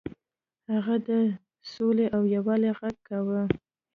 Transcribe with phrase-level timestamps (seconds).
[0.71, 1.09] هغه د
[1.71, 3.41] سولې او یووالي غږ کاوه.